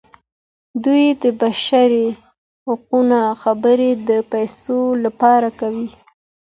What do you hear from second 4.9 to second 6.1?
لپاره کوي.